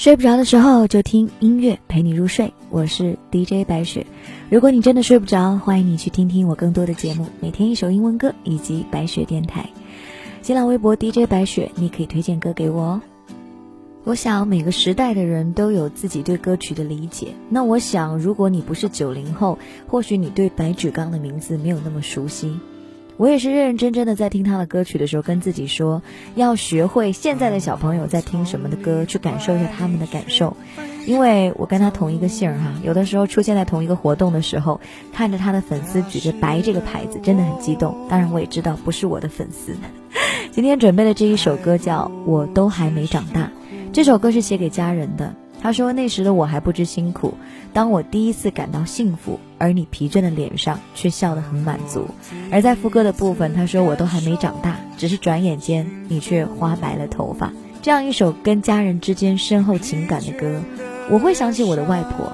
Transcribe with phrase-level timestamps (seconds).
[0.00, 4.06] 睡不着的时候就听音乐陪你入睡，我是 DJ 白雪。
[4.48, 9.68] 如果你真的睡不着，欢迎你去听听我更多的节目，每天一首英文歌以及白雪电台。
[10.40, 13.02] 新浪微博 DJ 白雪，你可以推荐歌给我哦。
[14.04, 17.34] 我想每个时代的人都有自己对歌曲的理解。
[17.50, 22.58] 那我想，如果你不是九零后，或许你对白举纲的名字没有那么熟悉。
[23.20, 26.00] 我也是认认真真的在听他的歌曲的时候，跟自己说，
[26.36, 30.56] 要学会现在的小朋友在听什么的歌，去感受一下他们的感受。
[31.04, 34.80] 因为我跟他同一个姓儿哈，有的时候出现在同一个活动的时候，
[35.12, 37.94] 看着他的粉丝举着“白”这个牌子，真的很激动。
[38.08, 39.76] 当然，我也知道不是我的粉丝。
[40.50, 43.42] 今天准备的这一首歌叫《我都还没长大》，
[43.92, 45.34] 这首歌是写给家人的。
[45.62, 47.34] 他说：“那时的我还不知辛苦，
[47.72, 52.06] 当我第一次感到幸福，而你疲倦的脸上却笑得很满足。”
[52.50, 60.60] 而在副歌的部分，他说：“我都还没长大，只是转眼间你却花白了头发。”这样一首跟家人之间深厚情感的歌，
[61.10, 62.30] 我会想起我的外婆。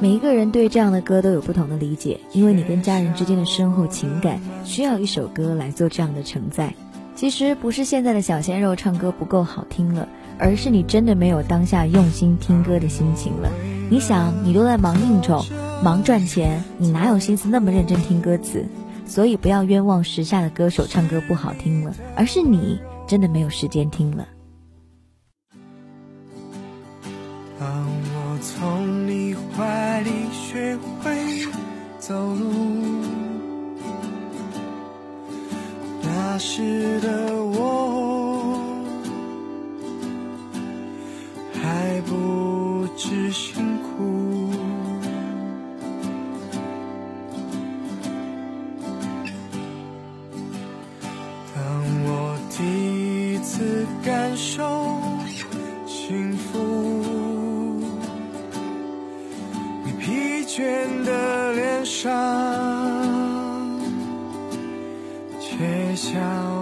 [0.00, 6.72] 每一个人对这样的歌都有不同的理解，因为你跟家人之间的深厚情感需要一首歌来做这样的承载。
[7.18, 10.08] 其实不是现在的小鲜肉唱歌不够好听了。
[10.38, 13.50] 而是你真的没有当下用心听歌的心情了。
[13.90, 15.44] 你想，你都在忙应酬、
[15.82, 18.64] 忙赚钱，你哪有心思那么认真听歌词？
[19.04, 24.28] 所以不要冤枉时下的歌手唱歌不好听了，而是你真的没有时间听了。
[27.58, 31.10] 当我从你怀里学会
[31.98, 33.07] 走路，
[36.40, 38.62] 那时的我。
[41.60, 44.48] 还不知辛苦。
[51.56, 51.60] 当
[52.04, 54.96] 我第一次感受
[55.88, 57.82] 幸福，
[59.84, 62.77] 你疲倦的脸上，
[65.98, 66.57] 笑。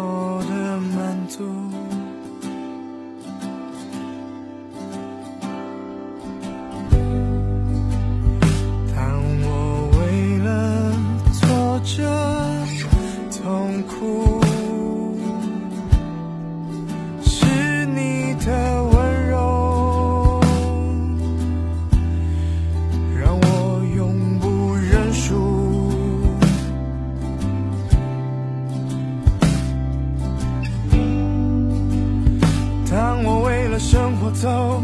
[33.88, 34.82] 生活走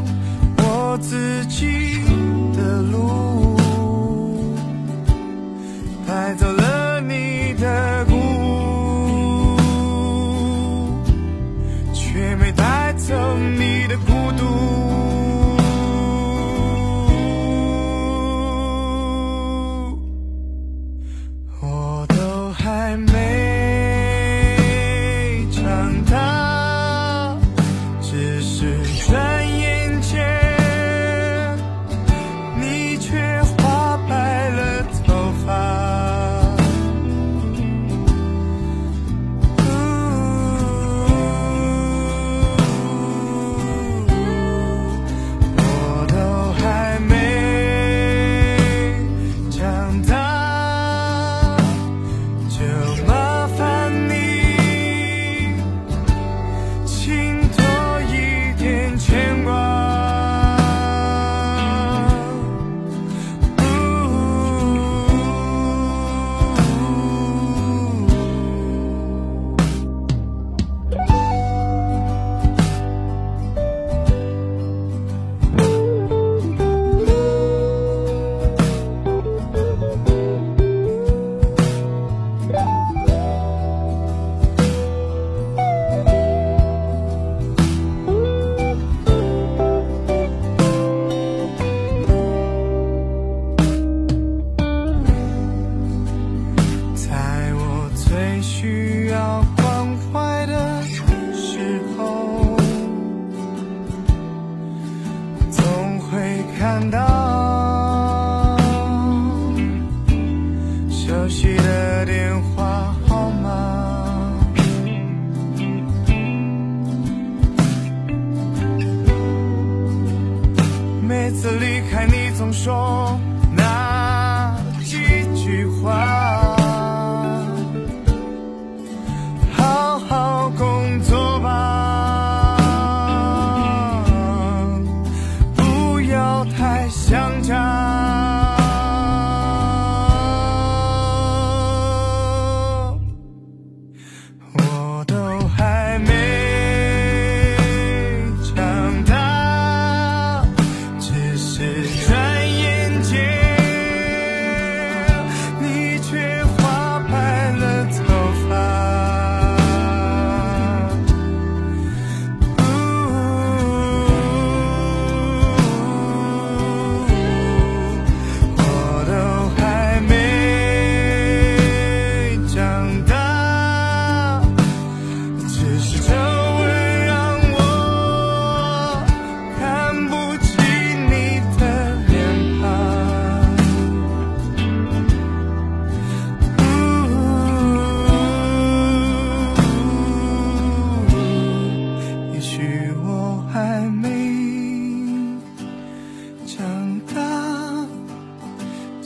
[0.59, 1.67] 我自己
[2.57, 3.32] 的路。
[53.01, 53.32] 不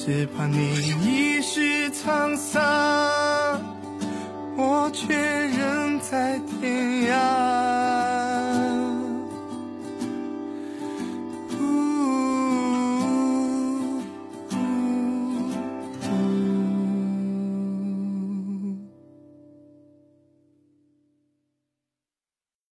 [0.07, 0.71] 只怕你
[1.03, 2.63] 一时沧桑，
[4.57, 5.13] 我却
[5.49, 8.36] 仍在天涯。